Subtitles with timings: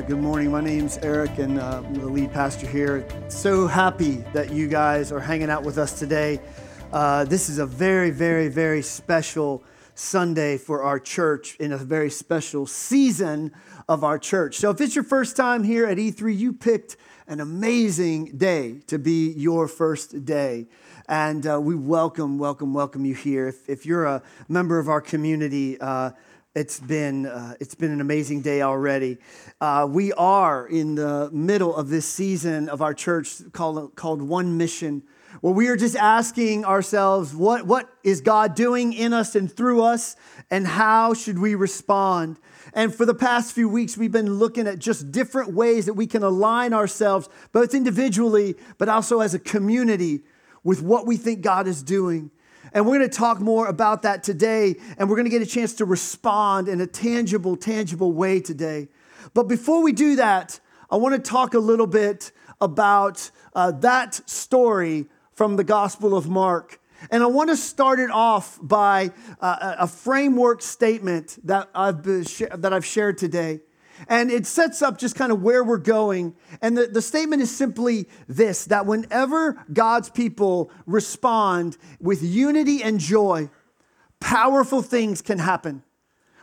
[0.00, 0.50] Uh, good morning.
[0.50, 3.06] My name's Eric, and uh, I'm the lead pastor here.
[3.28, 6.40] So happy that you guys are hanging out with us today.
[6.90, 9.62] Uh, this is a very, very, very special
[9.94, 13.52] Sunday for our church in a very special season
[13.90, 14.56] of our church.
[14.56, 16.96] So, if it's your first time here at E3, you picked
[17.26, 20.66] an amazing day to be your first day.
[21.08, 23.48] And uh, we welcome, welcome, welcome you here.
[23.48, 26.12] If, if you're a member of our community, uh,
[26.60, 29.16] it's been, uh, it's been an amazing day already.
[29.62, 34.58] Uh, we are in the middle of this season of our church called, called One
[34.58, 35.02] Mission,
[35.40, 39.82] where we are just asking ourselves, what, what is God doing in us and through
[39.82, 40.16] us,
[40.50, 42.38] and how should we respond?
[42.74, 46.06] And for the past few weeks, we've been looking at just different ways that we
[46.06, 50.20] can align ourselves, both individually, but also as a community,
[50.62, 52.30] with what we think God is doing.
[52.72, 55.46] And we're going to talk more about that today, and we're going to get a
[55.46, 58.88] chance to respond in a tangible, tangible way today.
[59.34, 64.28] But before we do that, I want to talk a little bit about uh, that
[64.28, 66.80] story from the Gospel of Mark.
[67.10, 72.72] And I want to start it off by uh, a framework statement that I've, that
[72.72, 73.60] I've shared today.
[74.08, 76.34] And it sets up just kind of where we're going.
[76.62, 82.98] And the, the statement is simply this that whenever God's people respond with unity and
[82.98, 83.50] joy,
[84.20, 85.82] powerful things can happen.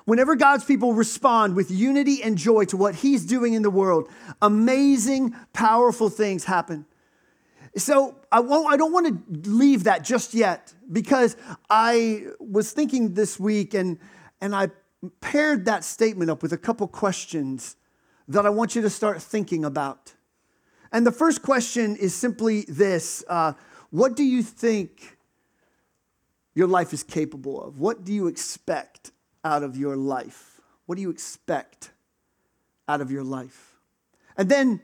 [0.05, 4.09] Whenever God's people respond with unity and joy to what He's doing in the world,
[4.41, 6.85] amazing, powerful things happen.
[7.75, 11.35] So I, won't, I don't want to leave that just yet because
[11.69, 13.99] I was thinking this week and,
[14.39, 14.69] and I
[15.21, 17.75] paired that statement up with a couple questions
[18.27, 20.13] that I want you to start thinking about.
[20.91, 23.53] And the first question is simply this uh,
[23.89, 25.17] What do you think
[26.55, 27.79] your life is capable of?
[27.79, 29.11] What do you expect
[29.43, 30.59] out of your life?
[30.85, 31.91] What do you expect
[32.87, 33.75] out of your life?
[34.37, 34.81] And then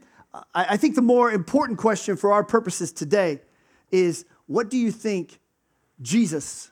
[0.55, 3.41] I think the more important question for our purposes today
[3.91, 5.39] is what do you think
[6.01, 6.71] Jesus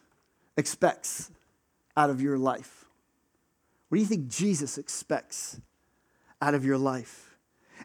[0.58, 1.30] expects
[1.96, 2.81] out of your life?
[3.92, 5.60] What do you think Jesus expects
[6.42, 7.36] out of your life?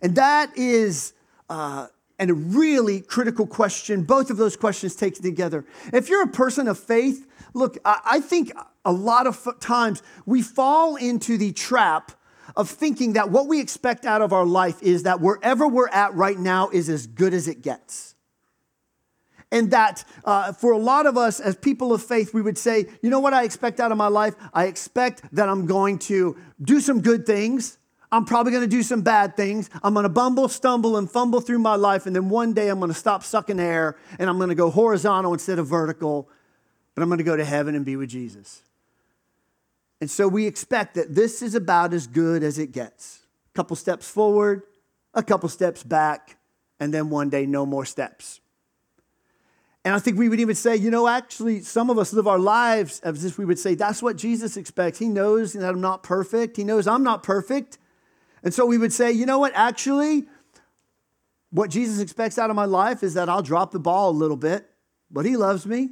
[0.01, 1.15] And that is
[1.51, 4.05] uh, and a really critical question.
[4.05, 5.65] Both of those questions taken together.
[5.93, 8.53] If you're a person of faith, look, I, I think
[8.85, 12.13] a lot of times we fall into the trap
[12.55, 16.15] of thinking that what we expect out of our life is that wherever we're at
[16.15, 18.15] right now is as good as it gets.
[19.53, 22.87] And that uh, for a lot of us as people of faith, we would say,
[23.01, 24.35] you know what I expect out of my life?
[24.53, 27.79] I expect that I'm going to do some good things.
[28.11, 29.71] I'm probably going to do some bad things.
[29.83, 32.07] I'm going to bumble, stumble, and fumble through my life.
[32.07, 34.71] And then one day I'm going to stop sucking air and I'm going to go
[34.71, 36.29] horizontal instead of vertical.
[36.95, 38.63] But I'm going to go to heaven and be with Jesus.
[40.01, 43.21] And so we expect that this is about as good as it gets.
[43.55, 44.63] A couple steps forward,
[45.15, 46.37] a couple steps back,
[46.79, 48.41] and then one day no more steps.
[49.87, 52.41] And I think we would even say, you know, actually, some of us live our
[52.41, 54.99] lives as if we would say, that's what Jesus expects.
[54.99, 57.79] He knows that I'm not perfect, He knows I'm not perfect.
[58.43, 60.25] And so we would say, you know what, actually,
[61.51, 64.37] what Jesus expects out of my life is that I'll drop the ball a little
[64.37, 64.69] bit,
[65.09, 65.91] but He loves me.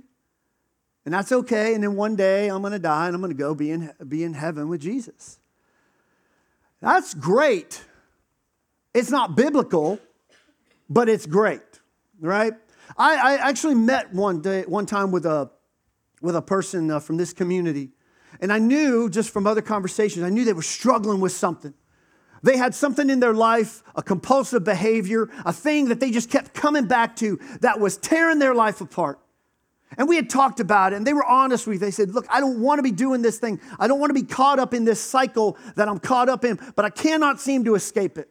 [1.05, 1.73] And that's okay.
[1.73, 3.93] And then one day I'm going to die and I'm going to go be in,
[4.09, 5.39] be in heaven with Jesus.
[6.81, 7.85] That's great.
[8.93, 10.01] It's not biblical,
[10.91, 11.61] but it's great,
[12.19, 12.55] right?
[12.97, 15.51] I, I actually met one day, one time with a,
[16.21, 17.91] with a person uh, from this community,
[18.41, 21.75] and I knew just from other conversations, I knew they were struggling with something.
[22.43, 26.53] They had something in their life, a compulsive behavior, a thing that they just kept
[26.53, 29.19] coming back to that was tearing their life apart.
[29.97, 31.87] And we had talked about it, and they were honest with me.
[31.87, 33.61] They said, Look, I don't want to be doing this thing.
[33.79, 36.59] I don't want to be caught up in this cycle that I'm caught up in,
[36.77, 38.29] but I cannot seem to escape it.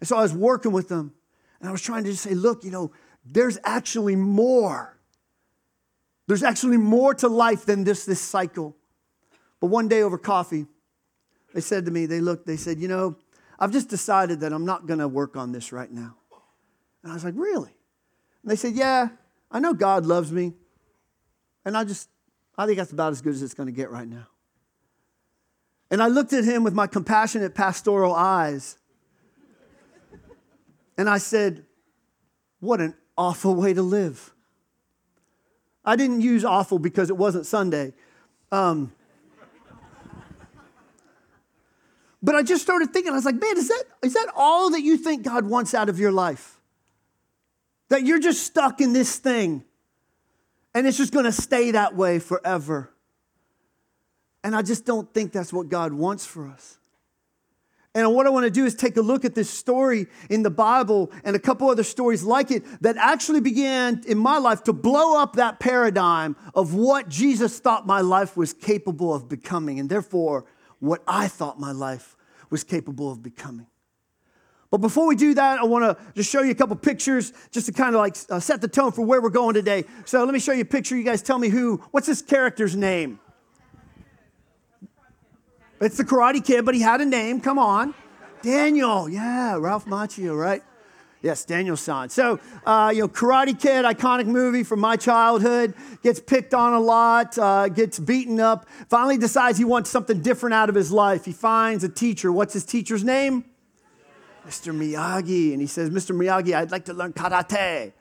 [0.00, 1.12] And so I was working with them,
[1.60, 2.92] and I was trying to just say, Look, you know,
[3.30, 4.96] there's actually more.
[6.26, 8.76] There's actually more to life than this, this cycle.
[9.60, 10.66] But one day over coffee,
[11.54, 13.16] they said to me, they looked, they said, You know,
[13.58, 16.16] I've just decided that I'm not going to work on this right now.
[17.02, 17.70] And I was like, Really?
[18.42, 19.08] And they said, Yeah,
[19.50, 20.54] I know God loves me.
[21.64, 22.08] And I just,
[22.56, 24.26] I think that's about as good as it's going to get right now.
[25.90, 28.78] And I looked at him with my compassionate pastoral eyes.
[30.98, 31.64] And I said,
[32.60, 34.32] What an awful way to live.
[35.84, 37.92] I didn't use awful because it wasn't Sunday.
[38.50, 38.92] Um,
[42.22, 44.80] but I just started thinking, I was like, man, is that, is that all that
[44.82, 46.60] you think God wants out of your life?
[47.88, 49.64] That you're just stuck in this thing
[50.76, 52.90] and it's just to stay that way forever.
[54.44, 56.76] And I just don't think that's what God wants for us.
[57.96, 60.50] And what I want to do is take a look at this story in the
[60.50, 64.74] Bible and a couple other stories like it that actually began in my life to
[64.74, 69.88] blow up that paradigm of what Jesus thought my life was capable of becoming, and
[69.88, 70.44] therefore
[70.78, 72.18] what I thought my life
[72.50, 73.66] was capable of becoming.
[74.70, 77.64] But before we do that, I want to just show you a couple pictures just
[77.64, 79.84] to kind of like uh, set the tone for where we're going today.
[80.04, 80.98] So let me show you a picture.
[80.98, 83.20] You guys tell me who, what's this character's name?
[85.80, 87.40] It's the Karate Kid, but he had a name.
[87.40, 87.94] Come on.
[88.42, 89.08] Daniel.
[89.08, 90.62] Yeah, Ralph Macchio, right?
[91.22, 92.08] Yes, Daniel San.
[92.08, 96.80] So, uh, you know, Karate Kid, iconic movie from my childhood, gets picked on a
[96.80, 101.24] lot, uh, gets beaten up, finally decides he wants something different out of his life.
[101.24, 102.30] He finds a teacher.
[102.30, 103.44] What's his teacher's name?
[104.46, 104.72] Mr.
[104.72, 105.52] Miyagi.
[105.52, 106.14] And he says, Mr.
[106.14, 107.92] Miyagi, I'd like to learn karate.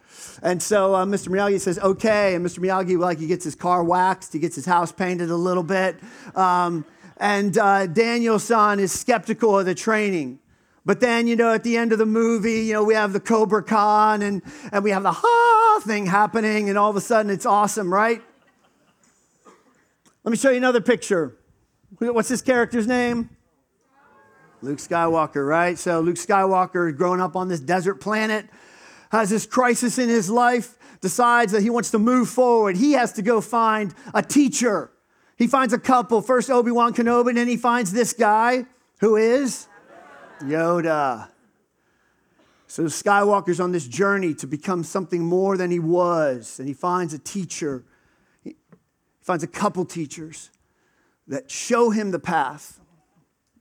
[0.43, 1.29] And so uh, Mr.
[1.29, 2.35] Miyagi says, okay.
[2.35, 2.59] And Mr.
[2.59, 5.99] Miyagi, like, he gets his car waxed, he gets his house painted a little bit.
[6.35, 6.85] Um,
[7.17, 10.39] and uh, Daniel san is skeptical of the training.
[10.85, 13.19] But then, you know, at the end of the movie, you know, we have the
[13.19, 17.31] Cobra Kai and, and we have the ha thing happening, and all of a sudden
[17.31, 18.21] it's awesome, right?
[20.23, 21.37] Let me show you another picture.
[21.99, 23.29] What's this character's name?
[24.61, 25.77] Luke Skywalker, right?
[25.77, 28.47] So Luke Skywalker growing up on this desert planet,
[29.11, 32.77] has this crisis in his life, decides that he wants to move forward.
[32.77, 34.91] He has to go find a teacher.
[35.37, 38.65] He finds a couple, first Obi-Wan Kenobi, and then he finds this guy
[38.99, 39.67] who is
[40.41, 41.29] Yoda.
[42.67, 47.13] So Skywalker's on this journey to become something more than he was, and he finds
[47.13, 47.83] a teacher.
[48.43, 48.55] He
[49.21, 50.51] finds a couple teachers
[51.27, 52.79] that show him the path.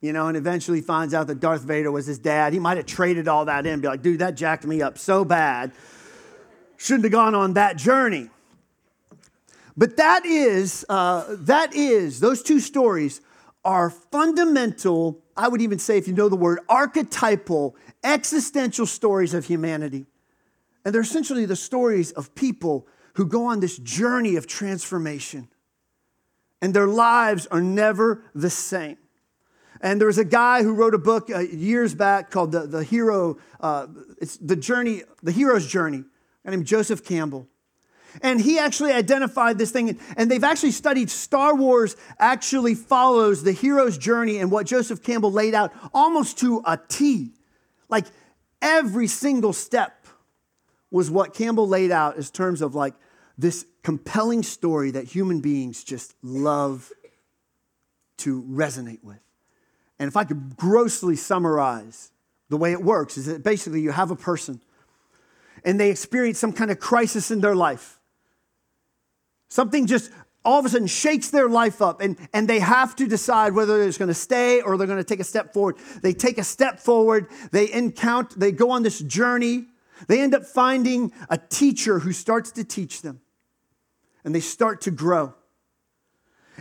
[0.01, 2.53] You know, and eventually finds out that Darth Vader was his dad.
[2.53, 5.25] He might have traded all that in, be like, dude, that jacked me up so
[5.25, 5.73] bad.
[6.77, 8.29] Shouldn't have gone on that journey.
[9.77, 13.21] But that is, uh, that is, those two stories
[13.65, 19.47] are fundamental, I would even say, if you know the word, archetypal, existential stories of
[19.47, 20.07] humanity.
[20.85, 25.49] And they're essentially the stories of people who go on this journey of transformation.
[26.61, 28.99] And their lives are never the same.
[29.81, 32.85] And there was a guy who wrote a book uh, years back called the, the
[32.85, 33.87] Hero, uh,
[34.21, 36.05] it's the journey, the hero's journey,
[36.45, 37.49] named Joseph Campbell.
[38.23, 43.53] And he actually identified this thing, and they've actually studied Star Wars actually follows the
[43.53, 47.33] hero's journey and what Joseph Campbell laid out almost to a T.
[47.89, 48.07] Like
[48.63, 50.07] every single step
[50.91, 52.95] was what Campbell laid out in terms of like
[53.37, 56.91] this compelling story that human beings just love
[58.19, 59.19] to resonate with.
[59.99, 62.13] And if I could grossly summarize
[62.49, 64.61] the way it works, is that basically you have a person
[65.65, 67.99] and they experience some kind of crisis in their life.
[69.55, 70.11] Something just
[70.45, 73.79] all of a sudden shakes their life up and, and they have to decide whether
[73.79, 75.77] they're going to stay or they're going to take a step forward.
[76.03, 79.67] They take a step forward, they encounter, they go on this journey.
[80.09, 83.21] They end up finding a teacher who starts to teach them.
[84.25, 85.35] And they start to grow.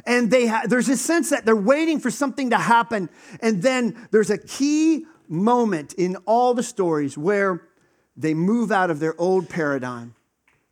[0.05, 3.09] And they ha- there's a sense that they're waiting for something to happen.
[3.41, 7.69] And then there's a key moment in all the stories where
[8.15, 10.13] they move out of their old paradigm,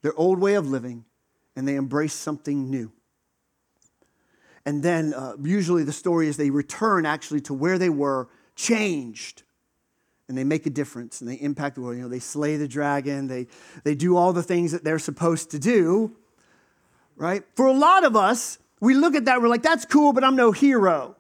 [0.04, 1.06] their old way of living,
[1.56, 2.92] and they embrace something new.
[4.66, 9.44] And then uh, usually the story is they return actually to where they were, changed,
[10.28, 11.98] and they make a difference and they impact the world.
[11.98, 13.48] You know, they slay the dragon, they,
[13.84, 16.16] they do all the things that they're supposed to do,
[17.16, 17.44] right?
[17.56, 20.36] For a lot of us, we look at that, we're like, that's cool, but I'm
[20.36, 21.16] no hero.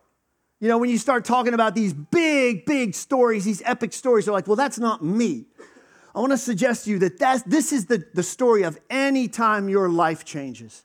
[0.59, 4.33] You know, when you start talking about these big, big stories, these epic stories, they're
[4.33, 5.45] like, well, that's not me.
[6.13, 9.27] I want to suggest to you that that's, this is the, the story of any
[9.27, 10.83] time your life changes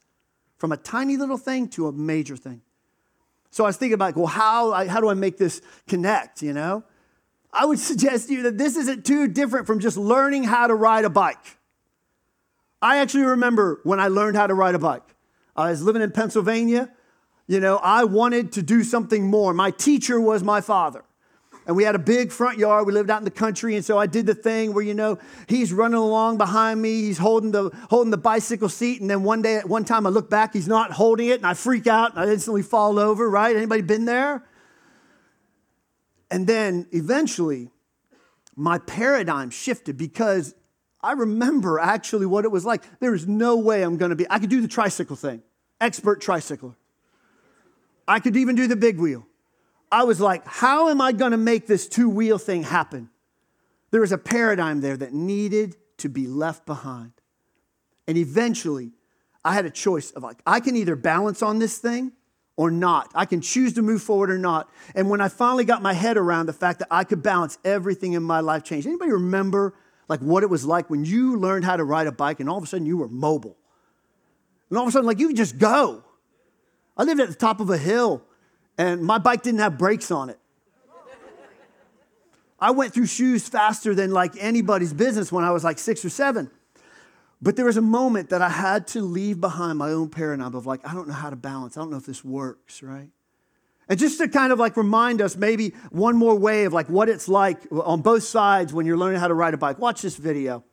[0.59, 2.63] from a tiny little thing to a major thing.
[3.51, 6.85] So I was thinking about, well, how, how do I make this connect, you know?
[7.53, 10.75] I would suggest to you that this isn't too different from just learning how to
[10.75, 11.59] ride a bike.
[12.81, 15.03] I actually remember when I learned how to ride a bike.
[15.57, 16.91] I was living in Pennsylvania.
[17.49, 19.55] You know, I wanted to do something more.
[19.55, 21.05] My teacher was my father
[21.67, 22.87] and we had a big front yard.
[22.87, 25.19] We lived out in the country, and so I did the thing where you know
[25.49, 29.43] he's running along behind me, he's holding the holding the bicycle seat, and then one
[29.43, 32.15] day, at one time, I look back, he's not holding it, and I freak out,
[32.15, 33.29] and I instantly fall over.
[33.29, 33.57] Right?
[33.57, 34.45] Anybody been there?
[36.31, 37.71] And then eventually,
[38.55, 40.55] my paradigm shifted because
[41.01, 42.83] I remember actually what it was like.
[43.01, 44.27] There is no way I'm going to be.
[44.31, 45.43] I could do the tricycle thing,
[45.81, 46.75] expert tricycler.
[48.09, 49.27] I could even do the big wheel.
[49.91, 53.11] I was like, how am I going to make this two wheel thing happen?
[53.91, 57.13] There was a paradigm there that needed to be left behind.
[58.09, 58.93] And eventually,
[59.45, 62.13] I had a choice of like, I can either balance on this thing
[62.57, 63.11] or not.
[63.15, 64.69] I can choose to move forward or not.
[64.95, 68.15] And when I finally got my head around the fact that I could balance, everything
[68.15, 68.87] in my life changed.
[68.87, 69.75] Anybody remember
[70.09, 72.59] like what it was like when you learned how to ride a bike and all
[72.59, 73.57] of a sudden you were mobile?
[74.69, 76.03] And all of a sudden, like you could just go.
[76.97, 78.23] I lived at the top of a hill
[78.79, 80.39] and my bike didn't have brakes on it.
[82.59, 86.09] I went through shoes faster than like anybody's business when I was like six or
[86.09, 86.51] seven.
[87.43, 90.65] But there was a moment that I had to leave behind my own paradigm of
[90.65, 91.77] like, I don't know how to balance.
[91.77, 93.11] I don't know if this works, right?
[93.89, 97.09] And just to kind of like remind us maybe one more way of like what
[97.09, 99.79] it's like on both sides when you're learning how to ride a bike.
[99.79, 100.65] Watch this video.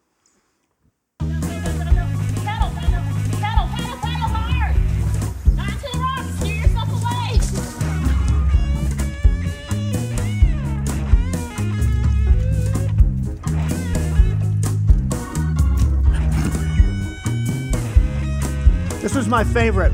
[19.13, 19.91] This was my favorite.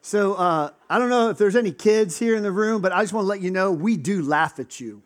[0.00, 3.02] So uh, I don't know if there's any kids here in the room, but I
[3.02, 5.02] just want to let you know we do laugh at you.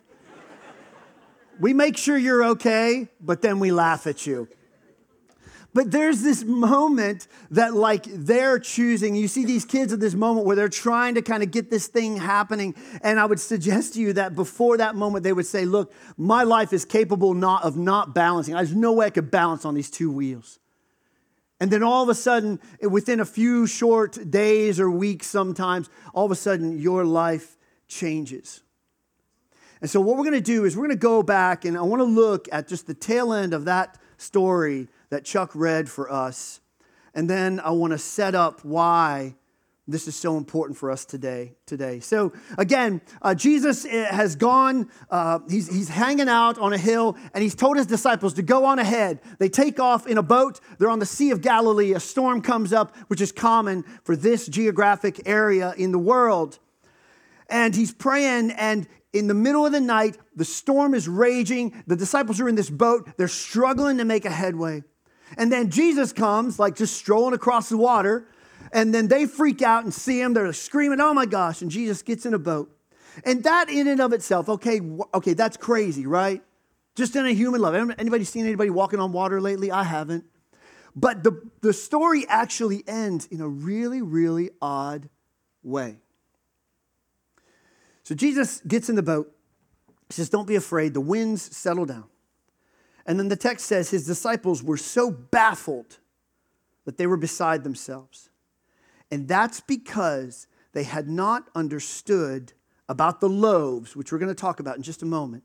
[1.59, 4.47] we make sure you're okay, but then we laugh at you.
[5.75, 9.15] But there's this moment that, like, they're choosing.
[9.15, 11.87] You see these kids at this moment where they're trying to kind of get this
[11.89, 12.75] thing happening.
[13.03, 16.43] And I would suggest to you that before that moment, they would say, Look, my
[16.43, 18.55] life is capable not of not balancing.
[18.55, 20.59] There's no way I could balance on these two wheels.
[21.61, 26.25] And then all of a sudden, within a few short days or weeks, sometimes, all
[26.25, 27.57] of a sudden, your life
[27.89, 28.63] changes.
[29.81, 31.83] And so, what we're going to do is we're going to go back and I
[31.83, 36.11] want to look at just the tail end of that story that Chuck read for
[36.11, 36.61] us.
[37.15, 39.35] And then I want to set up why
[39.91, 41.55] this is so important for us today.
[41.65, 44.91] Today, so again, uh, Jesus eh, has gone.
[45.11, 48.67] Uh, he's he's hanging out on a hill, and he's told his disciples to go
[48.67, 49.21] on ahead.
[49.39, 50.61] They take off in a boat.
[50.79, 51.95] They're on the Sea of Galilee.
[51.95, 56.59] A storm comes up, which is common for this geographic area in the world.
[57.49, 61.83] And he's praying, and in the middle of the night, the storm is raging.
[61.87, 63.09] The disciples are in this boat.
[63.17, 64.85] They're struggling to make a headway.
[65.37, 68.27] And then Jesus comes, like just strolling across the water.
[68.73, 70.35] And then they freak out and see him.
[70.35, 71.63] They're screaming, oh my gosh.
[71.63, 72.75] And Jesus gets in a boat.
[73.25, 74.81] And that in and of itself, okay,
[75.15, 76.43] okay, that's crazy, right?
[76.95, 77.93] Just in a human level.
[77.99, 79.71] Anybody seen anybody walking on water lately?
[79.71, 80.25] I haven't.
[80.95, 85.09] But the, the story actually ends in a really, really odd
[85.63, 85.99] way.
[88.03, 89.33] So Jesus gets in the boat.
[90.11, 90.95] Says, Don't be afraid.
[90.95, 92.05] The winds settle down.
[93.09, 95.99] And then the text says his disciples were so baffled
[96.85, 98.29] that they were beside themselves.
[99.11, 102.53] And that's because they had not understood
[102.87, 105.45] about the loaves, which we're going to talk about in just a moment.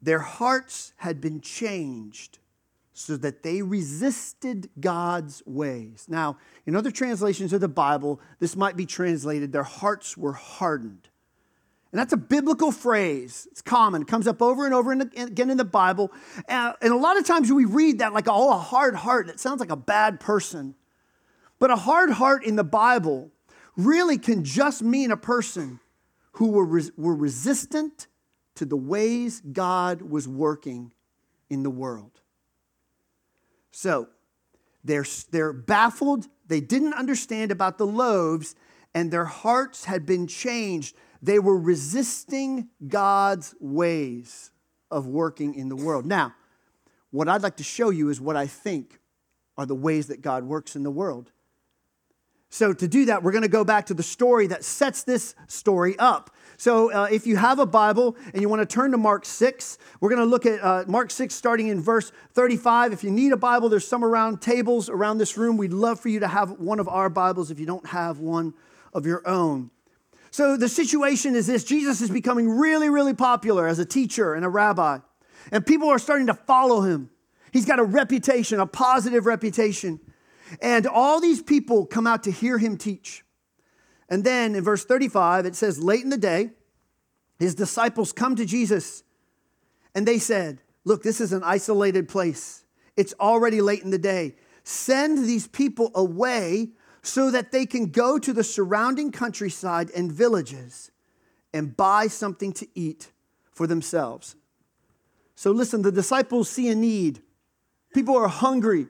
[0.00, 2.38] Their hearts had been changed
[2.94, 6.06] so that they resisted God's ways.
[6.08, 11.09] Now, in other translations of the Bible, this might be translated their hearts were hardened.
[11.92, 13.48] And that's a biblical phrase.
[13.50, 14.02] It's common.
[14.02, 16.12] It comes up over and over and again in the Bible.
[16.48, 19.28] Uh, and a lot of times we read that like, oh, a hard heart.
[19.28, 20.76] It sounds like a bad person.
[21.58, 23.32] But a hard heart in the Bible
[23.76, 25.80] really can just mean a person
[26.32, 28.06] who were, res- were resistant
[28.54, 30.92] to the ways God was working
[31.48, 32.20] in the world.
[33.72, 34.08] So
[34.84, 36.28] they're, they're baffled.
[36.46, 38.54] They didn't understand about the loaves,
[38.94, 44.50] and their hearts had been changed they were resisting God's ways
[44.90, 46.06] of working in the world.
[46.06, 46.34] Now,
[47.10, 49.00] what I'd like to show you is what I think
[49.56, 51.32] are the ways that God works in the world.
[52.52, 55.36] So, to do that, we're going to go back to the story that sets this
[55.46, 56.34] story up.
[56.56, 59.78] So, uh, if you have a Bible and you want to turn to Mark 6,
[60.00, 62.92] we're going to look at uh, Mark 6 starting in verse 35.
[62.92, 65.58] If you need a Bible, there's some around tables around this room.
[65.58, 68.52] We'd love for you to have one of our Bibles if you don't have one
[68.92, 69.70] of your own.
[70.30, 74.44] So the situation is this Jesus is becoming really, really popular as a teacher and
[74.44, 74.98] a rabbi,
[75.50, 77.10] and people are starting to follow him.
[77.52, 80.00] He's got a reputation, a positive reputation.
[80.60, 83.24] And all these people come out to hear him teach.
[84.08, 86.50] And then in verse 35, it says, Late in the day,
[87.38, 89.02] his disciples come to Jesus
[89.94, 92.64] and they said, Look, this is an isolated place.
[92.96, 94.36] It's already late in the day.
[94.64, 96.70] Send these people away
[97.02, 100.90] so that they can go to the surrounding countryside and villages
[101.52, 103.10] and buy something to eat
[103.52, 104.36] for themselves.
[105.34, 107.22] So, listen, the disciples see a need.
[107.94, 108.86] People are hungry.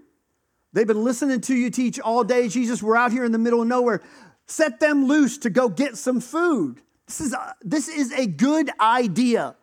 [0.73, 2.49] They've been listening to you teach all day.
[2.49, 4.03] Jesus, we're out here in the middle of nowhere.
[4.47, 6.81] set them loose to go get some food.
[7.07, 9.57] This is a, this is a good idea.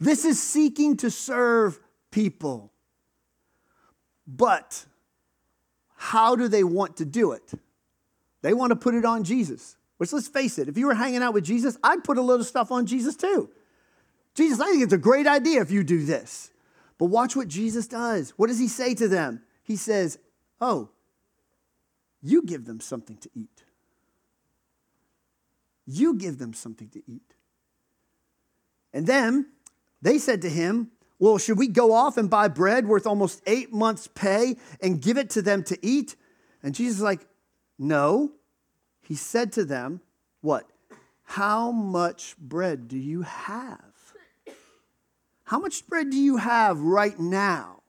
[0.00, 1.78] This is seeking to serve
[2.10, 2.72] people.
[4.26, 4.84] But
[5.96, 7.52] how do they want to do it?
[8.44, 9.74] They want to put it on Jesus.
[9.96, 12.44] Which, let's face it, if you were hanging out with Jesus, I'd put a little
[12.44, 13.48] stuff on Jesus too.
[14.34, 16.50] Jesus, I think it's a great idea if you do this.
[16.98, 18.34] But watch what Jesus does.
[18.36, 19.40] What does he say to them?
[19.62, 20.18] He says,
[20.60, 20.90] Oh,
[22.22, 23.64] you give them something to eat.
[25.86, 27.34] You give them something to eat.
[28.92, 29.46] And then
[30.02, 33.72] they said to him, Well, should we go off and buy bread worth almost eight
[33.72, 36.14] months' pay and give it to them to eat?
[36.62, 37.26] And Jesus is like,
[37.78, 38.32] No.
[39.02, 40.00] He said to them,
[40.40, 40.68] What?
[41.24, 43.80] How much bread do you have?
[45.44, 47.82] How much bread do you have right now?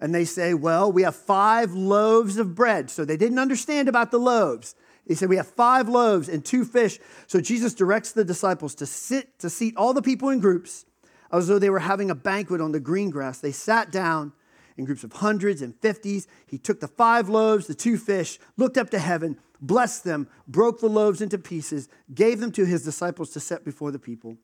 [0.00, 2.90] And they say, Well, we have five loaves of bread.
[2.90, 4.74] So they didn't understand about the loaves.
[5.06, 6.98] He said, We have five loaves and two fish.
[7.26, 10.86] So Jesus directs the disciples to sit, to seat all the people in groups
[11.32, 13.40] as though they were having a banquet on the green grass.
[13.40, 14.32] They sat down
[14.76, 16.26] in groups of hundreds and fifties.
[16.46, 20.80] He took the five loaves, the two fish, looked up to heaven, blessed them, broke
[20.80, 24.36] the loaves into pieces, gave them to his disciples to set before the people.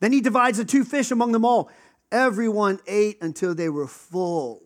[0.00, 1.70] Then he divides the two fish among them all.
[2.12, 4.62] Everyone ate until they were full.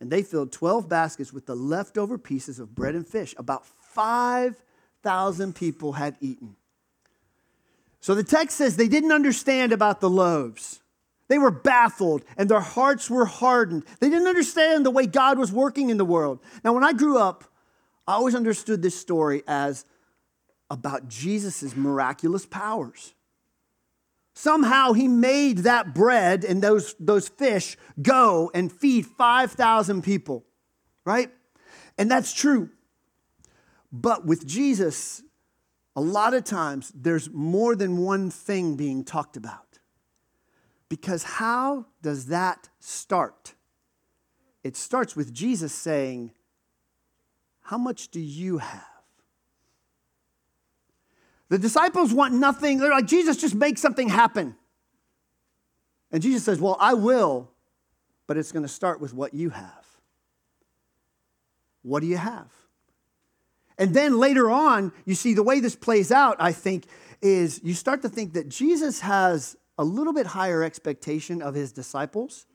[0.00, 3.34] And they filled 12 baskets with the leftover pieces of bread and fish.
[3.38, 6.56] About 5,000 people had eaten.
[8.00, 10.82] So the text says they didn't understand about the loaves.
[11.28, 13.84] They were baffled and their hearts were hardened.
[14.00, 16.40] They didn't understand the way God was working in the world.
[16.62, 17.44] Now, when I grew up,
[18.06, 19.84] I always understood this story as
[20.70, 23.14] about Jesus' miraculous powers.
[24.34, 30.44] Somehow he made that bread and those, those fish go and feed 5,000 people,
[31.06, 31.30] right?
[31.96, 32.70] And that's true.
[33.92, 35.22] But with Jesus,
[35.94, 39.63] a lot of times there's more than one thing being talked about.
[40.94, 43.54] Because how does that start?
[44.62, 46.30] It starts with Jesus saying,
[47.62, 48.84] How much do you have?
[51.48, 52.78] The disciples want nothing.
[52.78, 54.54] They're like, Jesus, just make something happen.
[56.12, 57.50] And Jesus says, Well, I will,
[58.28, 59.84] but it's going to start with what you have.
[61.82, 62.52] What do you have?
[63.78, 66.84] And then later on, you see the way this plays out, I think,
[67.20, 71.72] is you start to think that Jesus has a little bit higher expectation of his
[71.72, 72.46] disciples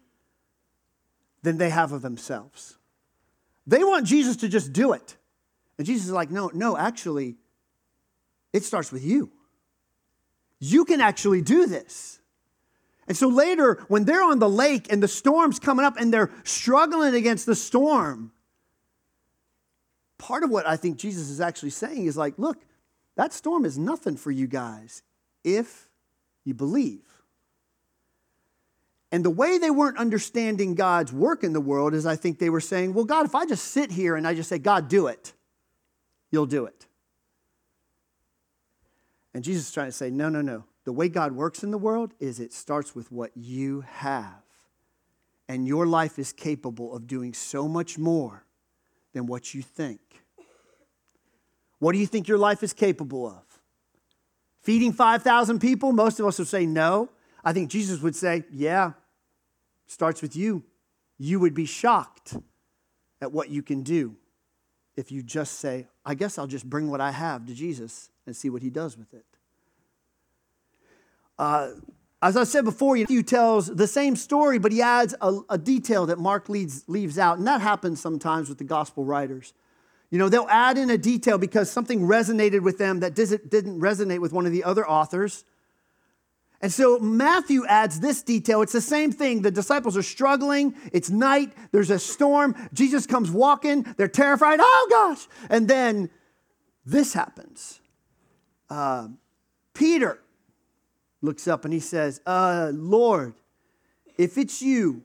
[1.41, 2.77] than they have of themselves.
[3.67, 5.15] They want Jesus to just do it.
[5.77, 7.35] And Jesus is like, no, no, actually,
[8.51, 9.31] it starts with you.
[10.59, 12.19] You can actually do this.
[13.07, 16.31] And so later, when they're on the lake and the storm's coming up and they're
[16.43, 18.31] struggling against the storm,
[20.17, 22.61] part of what I think Jesus is actually saying is like, look,
[23.15, 25.01] that storm is nothing for you guys
[25.43, 25.89] if
[26.45, 27.08] you believe.
[29.11, 32.49] And the way they weren't understanding God's work in the world is I think they
[32.49, 35.07] were saying, well, God, if I just sit here and I just say, God, do
[35.07, 35.33] it,
[36.29, 36.85] you'll do it.
[39.33, 40.63] And Jesus is trying to say, no, no, no.
[40.85, 44.43] The way God works in the world is it starts with what you have.
[45.47, 48.43] And your life is capable of doing so much more
[49.13, 49.99] than what you think.
[51.79, 53.43] What do you think your life is capable of?
[54.61, 55.91] Feeding 5,000 people?
[55.93, 57.09] Most of us would say no.
[57.43, 58.91] I think Jesus would say, yeah,
[59.89, 60.63] starts with you.
[61.17, 62.37] You would be shocked
[63.21, 64.15] at what you can do
[64.95, 68.35] if you just say, I guess I'll just bring what I have to Jesus and
[68.35, 69.25] see what he does with it.
[71.37, 71.71] Uh,
[72.21, 76.05] as I said before, Matthew tells the same story, but he adds a, a detail
[76.07, 77.37] that Mark leaves, leaves out.
[77.37, 79.53] And that happens sometimes with the gospel writers.
[80.11, 84.19] You know, they'll add in a detail because something resonated with them that didn't resonate
[84.19, 85.45] with one of the other authors.
[86.61, 88.61] And so Matthew adds this detail.
[88.61, 89.41] It's the same thing.
[89.41, 90.75] The disciples are struggling.
[90.91, 91.53] It's night.
[91.71, 92.55] There's a storm.
[92.73, 93.83] Jesus comes walking.
[93.97, 94.59] They're terrified.
[94.61, 95.27] Oh, gosh.
[95.49, 96.09] And then
[96.85, 97.79] this happens.
[98.69, 99.07] Uh,
[99.73, 100.19] Peter
[101.21, 103.35] looks up and he says, uh, Lord,
[104.17, 105.03] if it's you,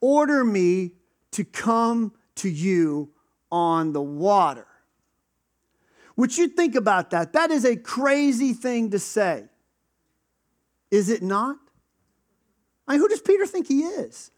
[0.00, 0.94] order me
[1.32, 3.10] to come to you
[3.50, 4.66] on the water.
[6.16, 7.32] Would you think about that?
[7.32, 9.44] That is a crazy thing to say.
[10.90, 11.56] Is it not?
[12.86, 14.30] I mean, who does Peter think he is?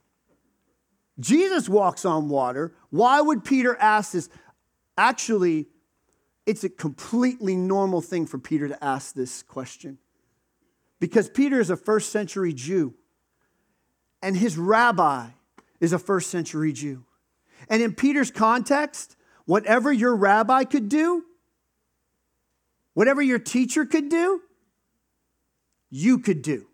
[1.19, 2.75] Jesus walks on water.
[2.91, 4.29] Why would Peter ask this?
[4.97, 5.69] Actually,
[6.47, 9.99] it's a completely normal thing for Peter to ask this question.
[10.99, 12.95] Because Peter is a first century Jew,
[14.23, 15.29] and his rabbi
[15.81, 17.05] is a first century Jew.
[17.69, 21.25] And in Peter's context, whatever your rabbi could do,
[22.95, 24.43] Whatever your teacher could do,
[25.91, 26.67] you could do.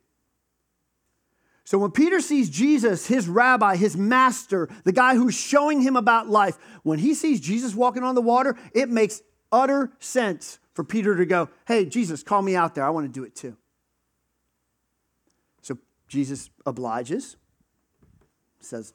[1.65, 6.29] So when Peter sees Jesus, his rabbi, his master, the guy who's showing him about
[6.29, 11.17] life, when he sees Jesus walking on the water, it makes utter sense for Peter
[11.17, 12.85] to go, Hey, Jesus, call me out there.
[12.85, 13.57] I want to do it too.
[15.61, 15.77] So
[16.07, 17.37] Jesus obliges,
[18.61, 18.93] says,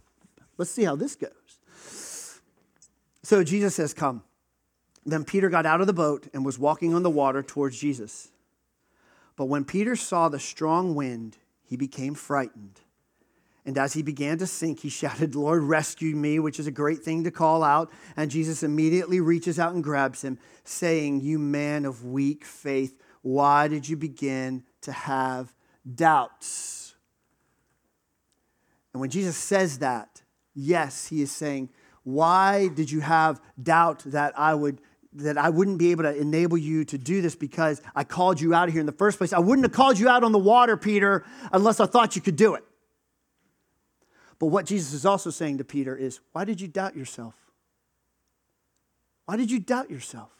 [0.58, 2.40] Let's see how this goes.
[3.24, 4.24] So Jesus says, Come.
[5.06, 8.32] Then Peter got out of the boat and was walking on the water towards Jesus.
[9.42, 12.80] But when Peter saw the strong wind, he became frightened.
[13.66, 17.00] And as he began to sink, he shouted, Lord, rescue me, which is a great
[17.00, 17.92] thing to call out.
[18.16, 23.68] And Jesus immediately reaches out and grabs him, saying, You man of weak faith, why
[23.68, 25.56] did you begin to have
[25.92, 26.94] doubts?
[28.94, 30.22] And when Jesus says that,
[30.54, 31.70] yes, he is saying,
[32.04, 34.82] Why did you have doubt that I would
[35.14, 38.54] that I wouldn't be able to enable you to do this because I called you
[38.54, 39.34] out of here in the first place.
[39.34, 42.38] I wouldn't have called you out on the water, Peter, unless I thought you could
[42.38, 42.64] do it.
[44.40, 47.36] But what Jesus is also saying to Peter is, why did you doubt yourself?
[49.26, 50.32] Why did you doubt yourself?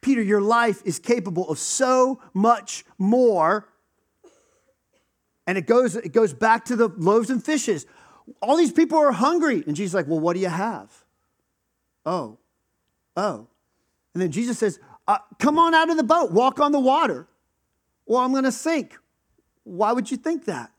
[0.00, 3.68] Peter, your life is capable of so much more.
[5.46, 7.86] And it goes, it goes back to the loaves and fishes.
[8.40, 9.62] All these people are hungry.
[9.66, 11.04] And Jesus is like, well, what do you have?
[12.06, 12.38] Oh,
[13.16, 13.46] oh.
[14.14, 17.28] And then Jesus says, uh, Come on out of the boat, walk on the water,
[18.06, 18.96] Well, I'm going to sink.
[19.64, 20.70] Why would you think that?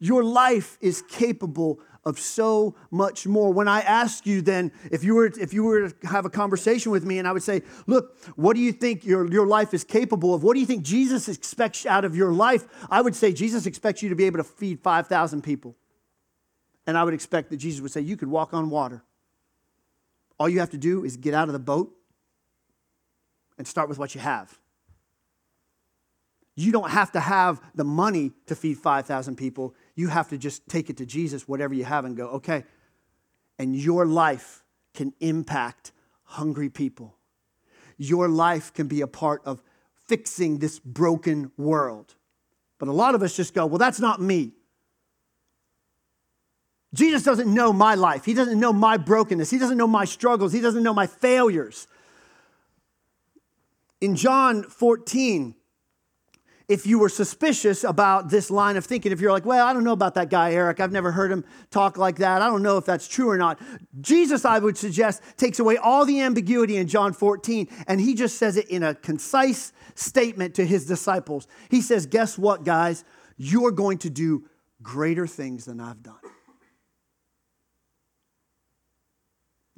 [0.00, 3.52] Your life is capable of so much more.
[3.52, 6.92] When I ask you then, if you were if you were to have a conversation
[6.92, 9.84] with me and I would say, look, what do you think your, your life is
[9.84, 10.42] capable of?
[10.42, 12.66] What do you think Jesus expects out of your life?
[12.90, 15.76] I would say Jesus expects you to be able to feed 5,000 people.
[16.86, 19.04] And I would expect that Jesus would say, you could walk on water.
[20.38, 21.92] All you have to do is get out of the boat
[23.56, 24.58] and start with what you have.
[26.54, 29.74] You don't have to have the money to feed 5,000 people.
[29.94, 32.64] You have to just take it to Jesus, whatever you have, and go, okay.
[33.58, 35.92] And your life can impact
[36.24, 37.16] hungry people.
[37.96, 39.62] Your life can be a part of
[40.06, 42.14] fixing this broken world.
[42.78, 44.52] But a lot of us just go, well, that's not me.
[46.94, 48.24] Jesus doesn't know my life.
[48.24, 49.50] He doesn't know my brokenness.
[49.50, 50.52] He doesn't know my struggles.
[50.52, 51.86] He doesn't know my failures.
[54.00, 55.54] In John 14,
[56.68, 59.84] if you were suspicious about this line of thinking, if you're like, well, I don't
[59.84, 62.76] know about that guy, Eric, I've never heard him talk like that, I don't know
[62.76, 63.58] if that's true or not.
[64.00, 68.36] Jesus, I would suggest, takes away all the ambiguity in John 14, and he just
[68.36, 71.48] says it in a concise statement to his disciples.
[71.70, 73.02] He says, Guess what, guys?
[73.38, 74.44] You're going to do
[74.82, 76.18] greater things than I've done.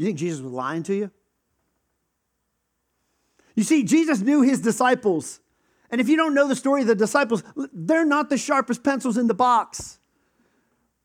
[0.01, 1.11] You think Jesus was lying to you?
[3.55, 5.41] You see, Jesus knew his disciples.
[5.91, 9.19] And if you don't know the story of the disciples, they're not the sharpest pencils
[9.19, 9.99] in the box.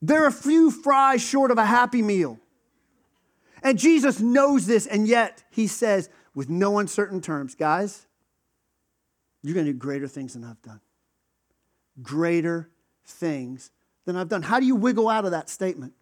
[0.02, 2.40] They're a few fries short of a happy meal.
[3.62, 8.08] And Jesus knows this, and yet he says, with no uncertain terms, guys,
[9.44, 10.80] you're going to do greater things than I've done.
[12.02, 12.70] Greater
[13.06, 13.72] things
[14.06, 14.44] than I've done.
[14.44, 15.96] How do you wiggle out of that statement?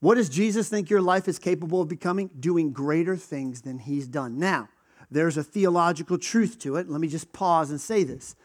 [0.00, 2.30] What does Jesus think your life is capable of becoming?
[2.38, 4.38] Doing greater things than he's done.
[4.38, 4.68] Now,
[5.10, 6.88] there's a theological truth to it.
[6.88, 8.36] Let me just pause and say this.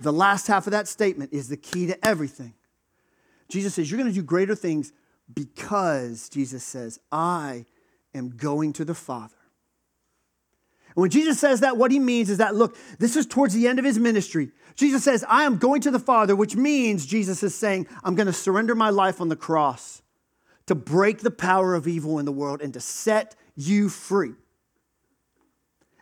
[0.00, 2.54] The last half of that statement is the key to everything.
[3.48, 4.92] Jesus says, You're going to do greater things
[5.32, 7.66] because, Jesus says, I
[8.14, 9.36] am going to the Father.
[10.88, 13.68] And when Jesus says that, what he means is that, look, this is towards the
[13.68, 14.50] end of his ministry.
[14.74, 18.26] Jesus says, I am going to the Father, which means Jesus is saying, I'm going
[18.26, 20.02] to surrender my life on the cross
[20.66, 24.34] to break the power of evil in the world and to set you free.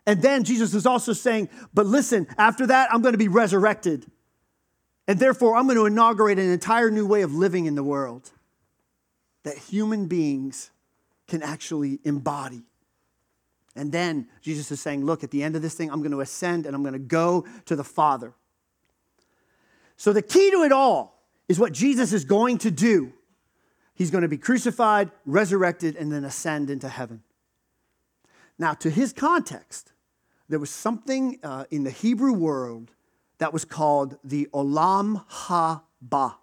[0.07, 4.07] And then Jesus is also saying, but listen, after that, I'm going to be resurrected.
[5.07, 8.31] And therefore, I'm going to inaugurate an entire new way of living in the world
[9.45, 10.71] that human beings
[11.27, 12.63] can actually embody.
[13.77, 16.21] And then Jesus is saying, Look, at the end of this thing, I'm going to
[16.21, 18.33] ascend and I'm going to go to the Father.
[19.97, 23.13] So, the key to it all is what Jesus is going to do
[23.95, 27.23] He's going to be crucified, resurrected, and then ascend into heaven.
[28.59, 29.93] Now, to his context,
[30.49, 32.91] there was something uh, in the Hebrew world
[33.39, 36.37] that was called the Olam Haba.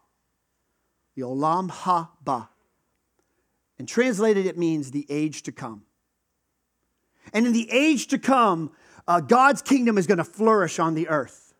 [1.15, 2.47] The Olam Haba.
[3.77, 5.83] And translated, it means the age to come.
[7.33, 8.71] And in the age to come,
[9.07, 11.50] uh, God's kingdom is going to flourish on the earth.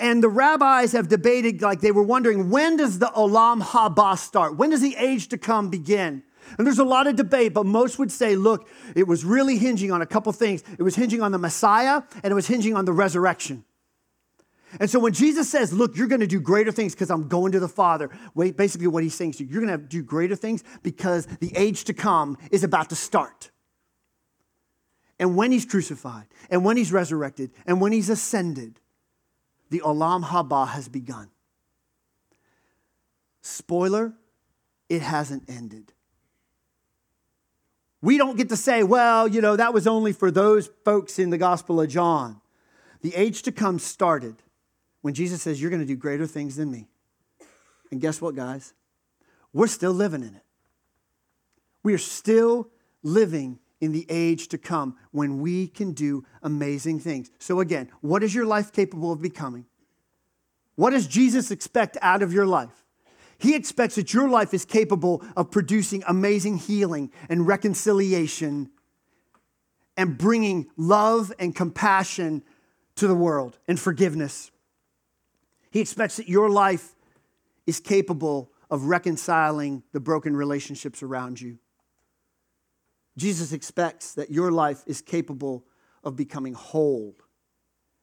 [0.00, 4.56] And the rabbis have debated, like they were wondering, when does the Olam Haba start?
[4.56, 6.22] When does the age to come begin?
[6.56, 9.92] And there's a lot of debate, but most would say, look, it was really hinging
[9.92, 10.64] on a couple things.
[10.78, 13.64] It was hinging on the Messiah and it was hinging on the resurrection.
[14.80, 17.52] And so when Jesus says, look, you're going to do greater things because I'm going
[17.52, 20.64] to the Father, wait, basically what he's saying you, you're going to do greater things
[20.82, 23.50] because the age to come is about to start.
[25.18, 28.79] And when he's crucified, and when he's resurrected, and when he's ascended,
[29.70, 31.30] the Olam Haba has begun.
[33.40, 34.12] Spoiler,
[34.88, 35.92] it hasn't ended.
[38.02, 41.30] We don't get to say, well, you know, that was only for those folks in
[41.30, 42.40] the Gospel of John.
[43.02, 44.36] The age to come started
[45.02, 46.88] when Jesus says, You're going to do greater things than me.
[47.90, 48.74] And guess what, guys?
[49.52, 50.44] We're still living in it.
[51.82, 52.68] We are still
[53.02, 57.30] living in the age to come when we can do amazing things.
[57.38, 59.66] So, again, what is your life capable of becoming?
[60.76, 62.84] What does Jesus expect out of your life?
[63.38, 68.70] He expects that your life is capable of producing amazing healing and reconciliation
[69.96, 72.42] and bringing love and compassion
[72.96, 74.50] to the world and forgiveness.
[75.70, 76.94] He expects that your life
[77.66, 81.58] is capable of reconciling the broken relationships around you.
[83.20, 85.66] Jesus expects that your life is capable
[86.02, 87.14] of becoming whole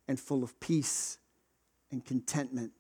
[0.08, 1.18] and full of peace
[1.90, 2.72] and contentment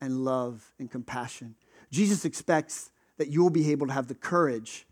[0.00, 1.56] and love and compassion.
[1.90, 4.86] Jesus expects that you'll be able to have the courage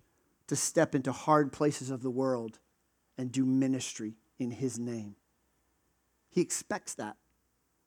[0.49, 2.59] to step into hard places of the world
[3.17, 5.17] and do ministry in His name.
[6.29, 7.17] He expects that.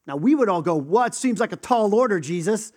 [0.07, 1.13] Now, we would all go, What?
[1.13, 2.71] Seems like a tall order, Jesus.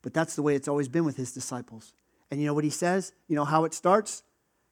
[0.00, 1.92] But that's the way it's always been with His disciples.
[2.30, 3.12] And you know what He says?
[3.26, 4.22] You know how it starts?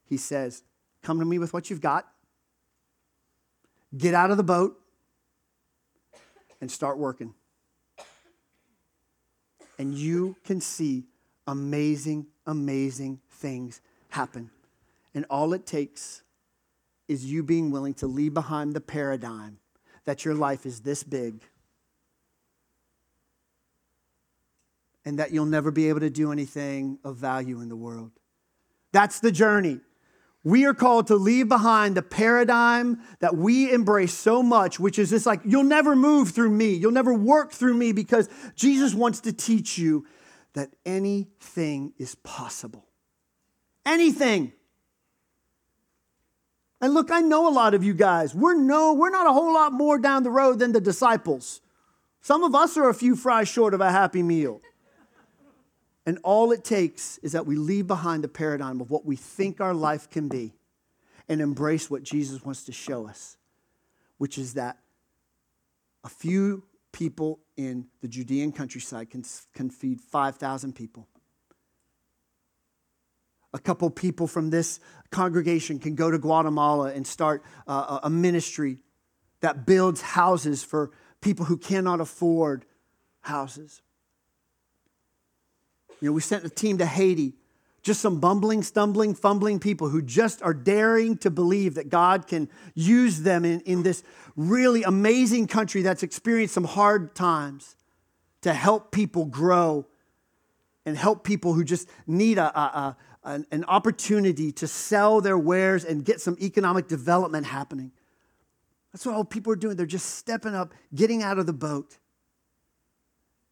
[0.04, 0.62] He says,
[1.02, 2.06] Come to me with what you've got,
[3.96, 4.78] get out of the boat,
[6.60, 7.34] and start working
[9.80, 11.04] and you can see
[11.46, 14.50] amazing, amazing things happen.
[15.14, 16.20] And all it takes
[17.08, 19.58] is you being willing to leave behind the paradigm
[20.04, 21.40] that your life is this big
[25.06, 28.10] and that you'll never be able to do anything of value in the world.
[28.92, 29.80] That's the journey.
[30.42, 35.10] We are called to leave behind the paradigm that we embrace so much, which is
[35.10, 39.20] this like, you'll never move through me, you'll never work through me, because Jesus wants
[39.20, 40.06] to teach you
[40.54, 42.86] that anything is possible.
[43.84, 44.52] Anything.
[46.80, 48.34] And look, I know a lot of you guys.
[48.34, 51.60] We're no, we're not a whole lot more down the road than the disciples.
[52.22, 54.62] Some of us are a few fries short of a happy meal.
[56.06, 59.60] And all it takes is that we leave behind the paradigm of what we think
[59.60, 60.54] our life can be
[61.28, 63.36] and embrace what Jesus wants to show us,
[64.18, 64.78] which is that
[66.02, 71.06] a few people in the Judean countryside can, can feed 5,000 people.
[73.52, 78.78] A couple people from this congregation can go to Guatemala and start a ministry
[79.40, 82.64] that builds houses for people who cannot afford
[83.20, 83.82] houses.
[86.00, 87.34] You know, we sent a team to Haiti,
[87.82, 92.48] just some bumbling, stumbling, fumbling people who just are daring to believe that God can
[92.74, 94.02] use them in, in this
[94.36, 97.76] really amazing country that's experienced some hard times
[98.42, 99.86] to help people grow
[100.86, 105.84] and help people who just need a, a, a an opportunity to sell their wares
[105.84, 107.92] and get some economic development happening.
[108.92, 109.76] That's what all people are doing.
[109.76, 111.98] They're just stepping up, getting out of the boat.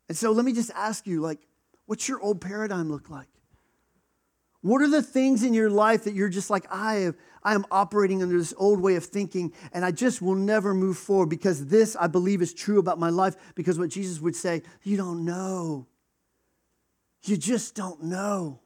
[0.09, 1.41] And so let me just ask you like,
[1.89, 3.29] What's your old paradigm look like?
[4.61, 7.65] What are the things in your life that you're just like, I, have, I am
[7.71, 11.69] operating under this old way of thinking and I just will never move forward because
[11.69, 13.37] this I believe is true about my life?
[13.55, 15.87] Because what Jesus would say, you don't know.
[17.23, 18.61] You just don't know.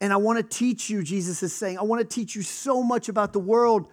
[0.00, 2.80] And I want to teach you, Jesus is saying, I want to teach you so
[2.80, 3.88] much about the world.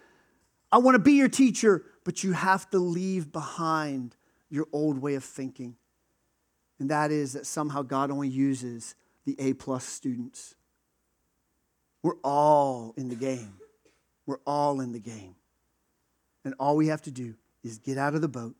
[0.71, 4.15] I want to be your teacher, but you have to leave behind
[4.47, 5.76] your old way of thinking
[6.80, 10.56] and that is that somehow God only uses the A plus students.
[12.04, 13.56] We're all in the game.
[14.26, 15.36] We're all in the game.
[16.46, 18.56] And all we have to do is get out of the boat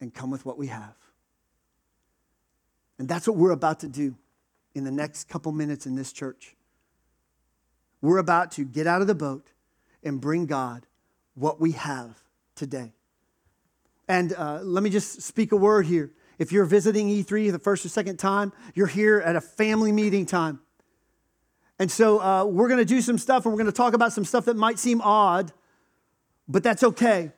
[0.00, 0.94] and come with what we have.
[2.98, 4.14] And that's what we're about to do
[4.74, 6.56] in the next couple minutes in this church.
[8.00, 9.48] We're about to get out of the boat
[10.02, 10.86] and bring God
[11.34, 12.22] what we have
[12.54, 12.92] today.
[14.08, 16.10] And uh, let me just speak a word here.
[16.38, 20.26] If you're visiting E3 the first or second time, you're here at a family meeting
[20.26, 20.60] time.
[21.78, 24.12] And so uh, we're going to do some stuff and we're going to talk about
[24.12, 25.52] some stuff that might seem odd,
[26.48, 27.32] but that's okay.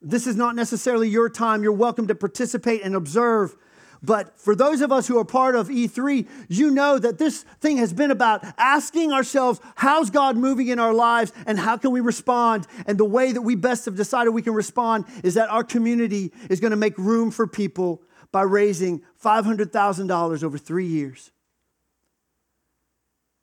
[0.00, 1.62] This is not necessarily your time.
[1.62, 3.54] You're welcome to participate and observe.
[4.02, 7.76] But for those of us who are part of E3, you know that this thing
[7.76, 12.00] has been about asking ourselves, how's God moving in our lives and how can we
[12.00, 12.66] respond?
[12.86, 16.32] And the way that we best have decided we can respond is that our community
[16.50, 18.02] is going to make room for people
[18.32, 21.30] by raising $500,000 over three years.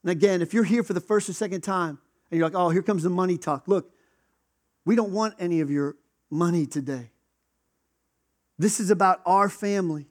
[0.03, 1.99] And again, if you're here for the first or second time
[2.31, 3.93] and you're like, oh, here comes the money talk, look,
[4.85, 5.95] we don't want any of your
[6.31, 7.11] money today.
[8.57, 10.07] This is about our family.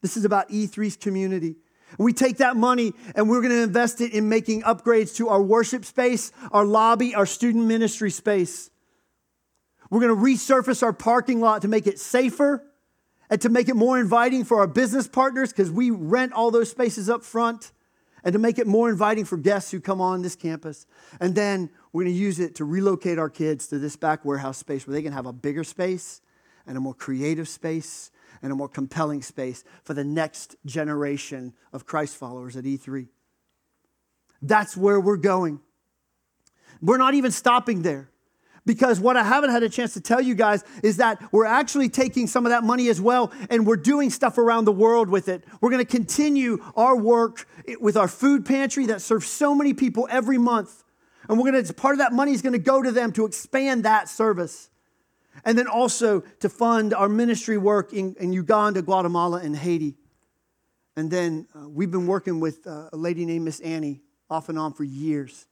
[0.00, 1.56] This is about E3's community.
[1.98, 5.42] We take that money and we're going to invest it in making upgrades to our
[5.42, 8.70] worship space, our lobby, our student ministry space.
[9.90, 12.64] We're going to resurface our parking lot to make it safer
[13.30, 16.70] and to make it more inviting for our business partners because we rent all those
[16.70, 17.72] spaces up front
[18.24, 20.86] and to make it more inviting for guests who come on this campus.
[21.20, 24.58] And then we're going to use it to relocate our kids to this back warehouse
[24.58, 26.20] space where they can have a bigger space
[26.66, 28.10] and a more creative space
[28.42, 33.08] and a more compelling space for the next generation of Christ followers at E3.
[34.42, 35.60] That's where we're going.
[36.82, 38.10] We're not even stopping there
[38.66, 41.88] because what I haven't had a chance to tell you guys is that we're actually
[41.88, 45.28] taking some of that money as well and we're doing stuff around the world with
[45.28, 45.44] it.
[45.60, 47.46] We're going to continue our work
[47.80, 50.82] with our food pantry that serves so many people every month.
[51.28, 53.24] And we're going to, part of that money is going to go to them to
[53.24, 54.68] expand that service
[55.44, 59.96] and then also to fund our ministry work in, in Uganda, Guatemala, and Haiti.
[60.96, 64.00] And then uh, we've been working with uh, a lady named Miss Annie
[64.30, 65.46] off and on for years.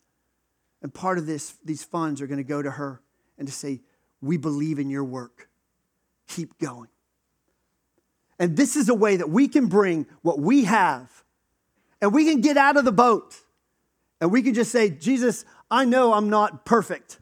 [0.82, 3.00] And part of this, these funds are going to go to her
[3.38, 3.80] and to say,
[4.20, 5.48] We believe in your work.
[6.28, 6.88] Keep going.
[8.38, 11.24] And this is a way that we can bring what we have
[12.00, 13.36] and we can get out of the boat
[14.20, 17.20] and we can just say, Jesus, I know I'm not perfect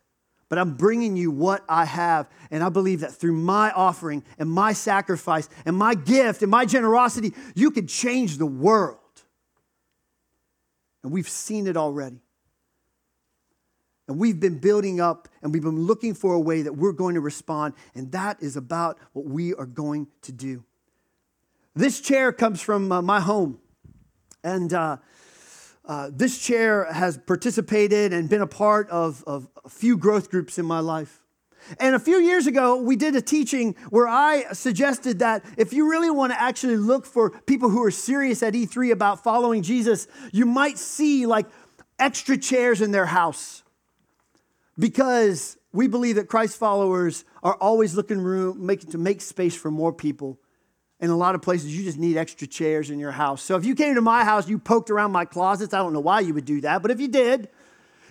[0.53, 2.29] but I'm bringing you what I have.
[2.51, 6.67] And I believe that through my offering and my sacrifice and my gift and my
[6.67, 8.99] generosity, you can change the world.
[11.03, 12.21] And we've seen it already.
[14.13, 17.15] And we've been building up and we've been looking for a way that we're going
[17.15, 17.73] to respond.
[17.95, 20.65] And that is about what we are going to do.
[21.75, 23.59] This chair comes from uh, my home.
[24.45, 24.99] And uh,
[25.87, 30.59] uh, this chair has participated and been a part of, of a few growth groups
[30.59, 31.23] in my life.
[31.81, 35.89] And a few years ago, we did a teaching where I suggested that if you
[35.89, 40.07] really want to actually look for people who are serious at E3 about following Jesus,
[40.33, 41.47] you might see like
[41.99, 43.63] extra chairs in their house.
[44.79, 49.71] Because we believe that Christ followers are always looking room, making to make space for
[49.71, 50.39] more people
[51.03, 53.43] in a lot of places, you just need extra chairs in your house.
[53.43, 56.01] So if you came to my house, you poked around my closets, I don't know
[56.01, 57.49] why you would do that, but if you did,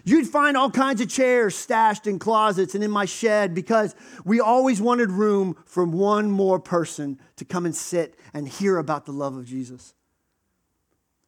[0.04, 3.96] you'd find all kinds of chairs stashed in closets and in my shed because
[4.26, 9.06] we always wanted room for one more person to come and sit and hear about
[9.06, 9.94] the love of Jesus.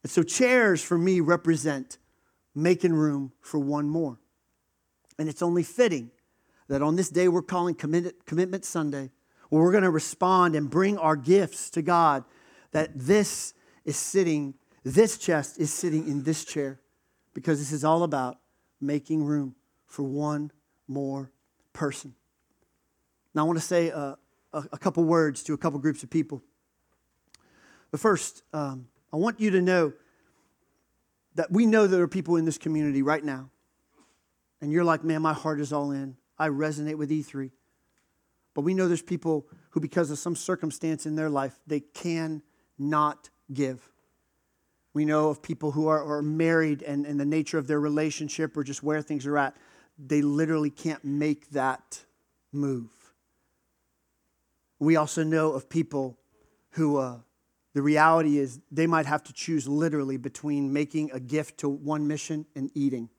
[0.02, 1.96] And so chairs for me represent
[2.54, 4.18] making room for one more.
[5.18, 6.10] And it's only fitting
[6.68, 9.10] that on this day we're calling Commitment Sunday
[9.48, 12.24] where we're going to respond and bring our gifts to God,
[12.72, 16.80] that this is sitting, this chest is sitting in this chair,
[17.34, 18.38] because this is all about
[18.80, 19.54] making room
[19.86, 20.50] for one
[20.88, 21.30] more
[21.72, 22.14] person.
[23.34, 24.16] Now, I want to say a,
[24.52, 26.42] a, a couple words to a couple groups of people.
[27.90, 29.92] But first, um, I want you to know
[31.36, 33.50] that we know there are people in this community right now,
[34.64, 36.16] and you're like, man, my heart is all in.
[36.38, 37.50] I resonate with E3.
[38.54, 42.40] But we know there's people who, because of some circumstance in their life, they can
[42.78, 43.86] not give.
[44.94, 48.56] We know of people who are, are married and, and the nature of their relationship
[48.56, 49.54] or just where things are at,
[49.98, 52.02] they literally can't make that
[52.50, 52.88] move.
[54.78, 56.16] We also know of people
[56.70, 57.18] who uh,
[57.74, 62.08] the reality is they might have to choose literally between making a gift to one
[62.08, 63.10] mission and eating.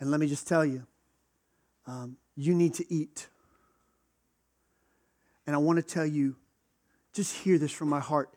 [0.00, 0.86] And let me just tell you,
[1.86, 3.28] um, you need to eat.
[5.46, 6.36] And I want to tell you,
[7.12, 8.30] just hear this from my heart.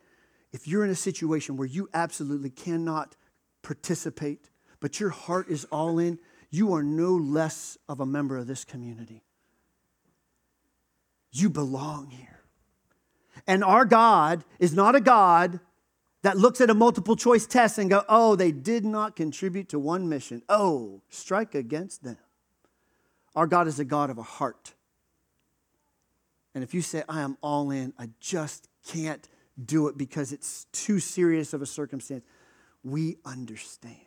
[0.52, 3.16] If you're in a situation where you absolutely cannot
[3.62, 4.50] participate,
[4.80, 6.18] but your heart is all in,
[6.50, 9.24] you are no less of a member of this community.
[11.32, 12.40] You belong here.
[13.46, 15.60] And our God is not a God
[16.24, 19.78] that looks at a multiple choice test and go, "Oh, they did not contribute to
[19.78, 20.42] one mission.
[20.48, 22.18] Oh, strike against them."
[23.36, 24.74] Our God is a God of a heart.
[26.54, 29.28] And if you say, I am all in, I just can't
[29.62, 32.24] do it because it's too serious of a circumstance,
[32.82, 33.98] we understand.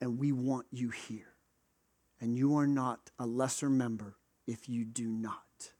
[0.00, 1.34] And we want you here.
[2.20, 4.16] And you are not a lesser member
[4.46, 5.72] if you do not.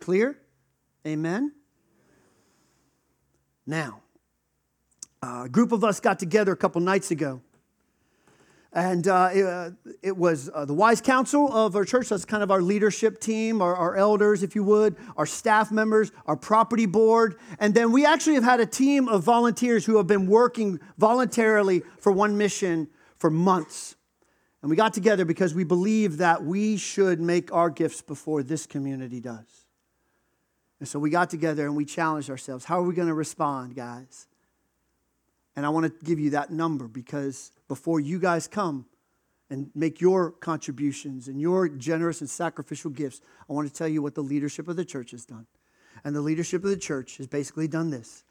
[0.00, 0.38] Clear?
[1.06, 1.52] Amen?
[3.70, 4.00] Now,
[5.22, 7.40] a group of us got together a couple nights ago.
[8.72, 9.70] And uh, it, uh,
[10.02, 12.08] it, was uh, the wise council of our church.
[12.08, 16.10] That's kind of our leadership team, our, our, elders, if you would, our staff members,
[16.26, 17.36] our property board.
[17.60, 21.82] And then we actually have had a team of volunteers who have been working voluntarily
[22.00, 23.94] for one mission for months.
[24.62, 28.66] And we got together because we believe that we should make our gifts before this
[28.66, 29.59] community does.
[30.80, 32.64] And so we got together and we challenged ourselves.
[32.64, 34.26] How are we going to respond, guys?
[35.54, 38.86] And I want to give you that number because before you guys come
[39.50, 44.00] and make your contributions and your generous and sacrificial gifts, I want to tell you
[44.00, 45.46] what the leadership of the church has done.
[46.02, 48.24] And the leadership of the church has basically done this.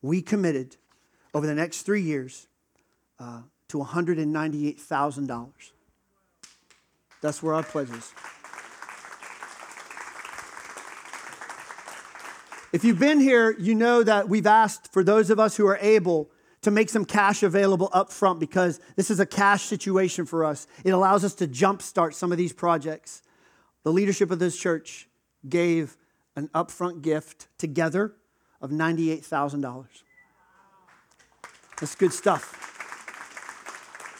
[0.00, 0.76] We committed
[1.34, 2.46] over the next three years
[3.18, 5.50] uh, to $198,000.
[7.20, 8.12] That's where our pledge is.
[12.76, 15.78] If you've been here, you know that we've asked for those of us who are
[15.80, 20.44] able to make some cash available up front because this is a cash situation for
[20.44, 20.66] us.
[20.84, 23.22] It allows us to jumpstart some of these projects.
[23.82, 25.08] The leadership of this church
[25.48, 25.96] gave
[26.36, 28.14] an upfront gift together
[28.60, 29.86] of $98,000.
[31.80, 32.52] That's good stuff.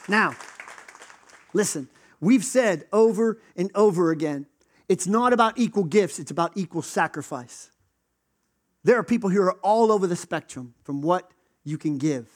[0.09, 0.35] Now,
[1.53, 1.89] listen,
[2.19, 4.47] we've said over and over again
[4.89, 7.69] it's not about equal gifts, it's about equal sacrifice.
[8.87, 11.29] There are people who are all over the spectrum from what
[11.65, 12.29] you can give.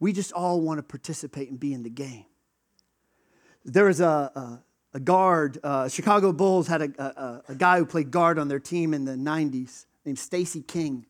[0.00, 2.24] We just all want to participate and be in the game.
[3.64, 4.62] There was a, a,
[4.94, 8.58] a guard, uh, Chicago Bulls had a, a, a guy who played guard on their
[8.58, 11.06] team in the 90s named Stacy King.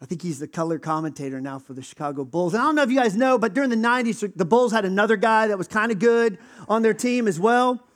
[0.00, 2.54] I think he's the color commentator now for the Chicago Bulls.
[2.54, 4.86] And I don't know if you guys know, but during the 90s, the Bulls had
[4.86, 6.38] another guy that was kind of good
[6.68, 7.86] on their team as well.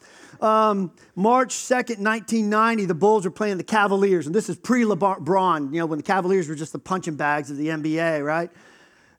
[0.40, 4.26] Um, March 2nd, 1990, the Bulls were playing the Cavaliers.
[4.26, 7.50] And this is pre LeBron, you know, when the Cavaliers were just the punching bags
[7.50, 8.50] of the NBA, right?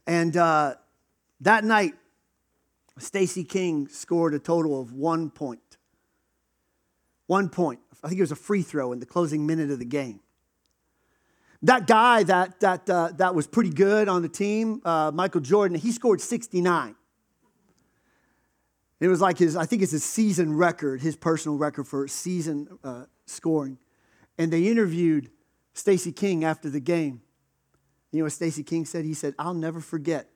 [0.05, 0.75] And uh,
[1.41, 1.93] that night,
[2.99, 5.77] Stacy King scored a total of one point.
[7.27, 7.79] One point.
[8.03, 10.21] I think it was a free throw in the closing minute of the game.
[11.63, 15.77] That guy that, that, uh, that was pretty good on the team, uh, Michael Jordan,
[15.77, 16.95] he scored 69.
[18.99, 22.67] It was like his, I think it's his season record, his personal record for season
[22.83, 23.77] uh, scoring.
[24.37, 25.29] And they interviewed
[25.73, 27.21] Stacy King after the game.
[28.11, 29.05] You know what Stacy King said?
[29.05, 30.29] He said, I'll never forget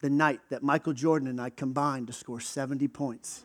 [0.00, 3.44] the night that Michael Jordan and I combined to score 70 points.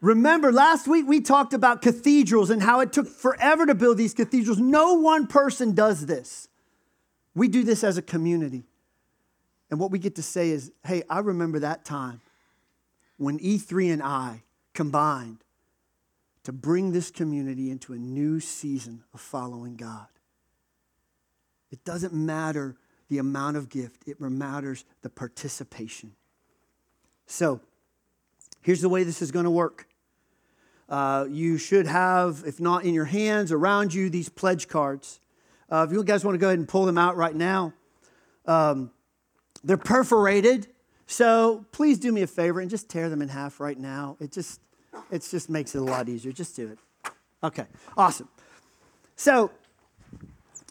[0.00, 4.12] Remember, last week we talked about cathedrals and how it took forever to build these
[4.12, 4.58] cathedrals.
[4.58, 6.48] No one person does this.
[7.34, 8.64] We do this as a community.
[9.74, 12.20] And what we get to say is, hey, I remember that time
[13.16, 15.38] when E3 and I combined
[16.44, 20.06] to bring this community into a new season of following God.
[21.72, 22.76] It doesn't matter
[23.08, 26.12] the amount of gift, it matters the participation.
[27.26, 27.60] So,
[28.62, 29.88] here's the way this is going to work.
[30.88, 35.18] Uh, you should have, if not in your hands, around you, these pledge cards.
[35.68, 37.72] Uh, if you guys want to go ahead and pull them out right now,
[38.46, 38.92] um,
[39.64, 40.68] they're perforated.
[41.06, 44.16] So please do me a favor and just tear them in half right now.
[44.20, 44.60] It just,
[45.10, 46.32] it just makes it a lot easier.
[46.32, 46.78] Just do it.
[47.42, 48.28] Okay, awesome.
[49.16, 49.50] So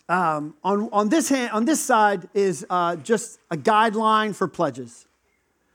[0.10, 5.08] um, on, on, this hand, on this side is uh, just a guideline for pledges.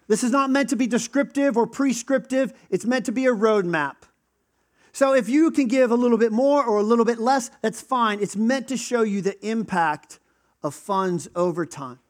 [0.07, 3.97] This is not meant to be descriptive or prescriptive, it's meant to be a roadmap.
[4.93, 7.81] So if you can give a little bit more or a little bit less, that's
[7.81, 8.21] fine.
[8.21, 10.19] It's meant to show you the impact
[10.63, 12.01] of funds over time.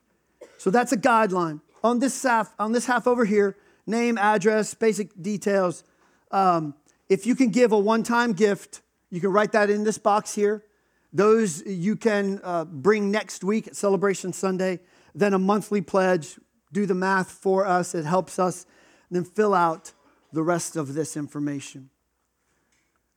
[0.68, 1.62] So that's a guideline.
[1.82, 3.56] On this half, on this half over here,
[3.86, 5.82] name, address, basic details.
[6.30, 6.74] Um,
[7.08, 10.62] if you can give a one-time gift, you can write that in this box here.
[11.10, 14.80] Those you can uh, bring next week at Celebration Sunday.
[15.14, 16.38] Then a monthly pledge.
[16.70, 17.94] Do the math for us.
[17.94, 18.66] It helps us.
[19.10, 19.92] then fill out
[20.34, 21.88] the rest of this information.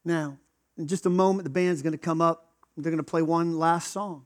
[0.05, 0.37] Now,
[0.77, 2.53] in just a moment, the band's going to come up.
[2.77, 4.25] They're going to play one last song.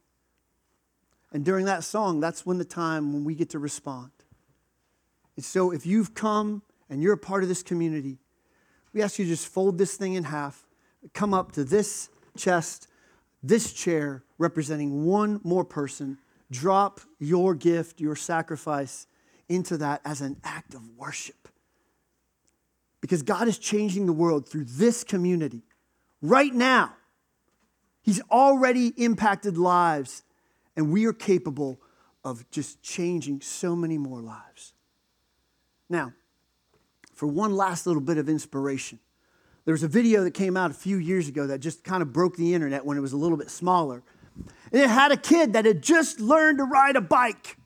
[1.31, 4.11] And during that song, that's when the time when we get to respond.
[5.35, 8.19] And so if you've come and you're a part of this community,
[8.93, 10.65] we ask you to just fold this thing in half,
[11.13, 12.87] come up to this chest,
[13.43, 16.17] this chair representing one more person,
[16.49, 19.07] drop your gift, your sacrifice
[19.49, 21.49] into that as an act of worship.
[23.01, 25.63] Because God is changing the world through this community
[26.21, 26.93] right now.
[28.01, 30.23] He's already impacted lives
[30.75, 31.79] and we are capable
[32.23, 34.73] of just changing so many more lives.
[35.89, 36.13] Now,
[37.13, 38.99] for one last little bit of inspiration,
[39.65, 42.13] There was a video that came out a few years ago that just kind of
[42.13, 44.03] broke the internet when it was a little bit smaller.
[44.71, 47.57] And it had a kid that had just learned to ride a bike.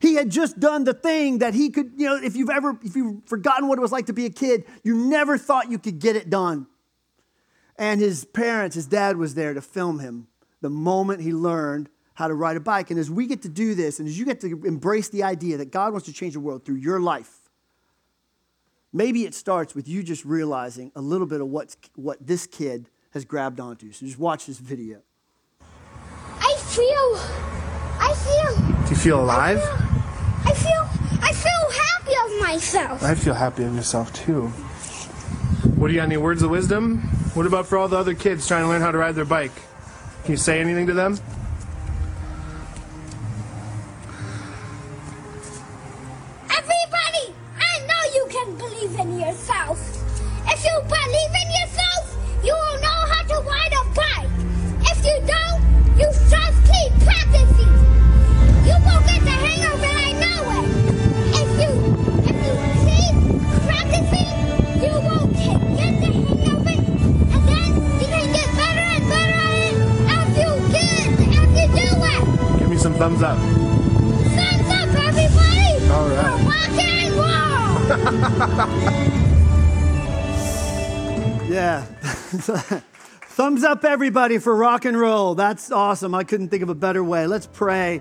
[0.00, 2.94] He had just done the thing that he could, you know, if you've ever, if
[2.94, 5.98] you've forgotten what it was like to be a kid, you never thought you could
[5.98, 6.68] get it done.
[7.76, 10.28] And his parents, his dad was there to film him
[10.60, 11.88] the moment he learned
[12.18, 12.90] how to ride a bike.
[12.90, 15.56] And as we get to do this, and as you get to embrace the idea
[15.58, 17.30] that God wants to change the world through your life,
[18.92, 22.90] maybe it starts with you just realizing a little bit of what's, what this kid
[23.12, 23.92] has grabbed onto.
[23.92, 24.98] So just watch this video.
[26.40, 27.08] I feel,
[28.00, 29.58] I feel, Do you feel alive?
[30.44, 30.88] I feel,
[31.22, 33.02] I feel I feel happy of myself.
[33.04, 34.48] I feel happy of yourself too.
[35.78, 36.06] What do you got?
[36.06, 36.98] Any words of wisdom?
[37.34, 39.54] What about for all the other kids trying to learn how to ride their bike?
[40.24, 41.16] Can you say anything to them?
[83.98, 85.34] Everybody, for rock and roll.
[85.34, 86.14] That's awesome.
[86.14, 87.26] I couldn't think of a better way.
[87.26, 88.00] Let's pray